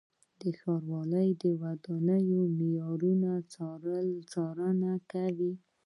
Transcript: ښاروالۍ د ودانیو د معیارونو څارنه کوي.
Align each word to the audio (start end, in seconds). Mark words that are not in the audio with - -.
ښاروالۍ 0.59 1.29
د 1.41 1.43
ودانیو 1.61 2.41
د 2.49 2.51
معیارونو 2.57 3.41
څارنه 4.31 4.93
کوي. 5.11 5.53